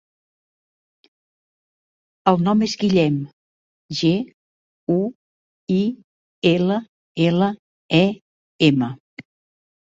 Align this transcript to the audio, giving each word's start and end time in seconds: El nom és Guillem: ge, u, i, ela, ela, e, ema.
El 2.31 2.39
nom 2.47 2.63
és 2.67 2.73
Guillem: 2.83 3.19
ge, 3.99 4.13
u, 4.95 4.97
i, 5.77 5.79
ela, 6.55 6.79
ela, 7.29 7.51
e, 8.01 8.03
ema. 8.71 8.91